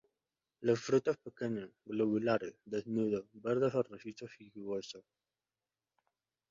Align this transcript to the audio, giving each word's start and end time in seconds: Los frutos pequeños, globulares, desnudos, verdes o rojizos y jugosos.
Los 0.61 0.79
frutos 0.79 1.17
pequeños, 1.17 1.69
globulares, 1.85 2.55
desnudos, 2.65 3.27
verdes 3.33 3.75
o 3.75 3.83
rojizos 3.83 4.31
y 4.39 4.49
jugosos. 4.49 5.03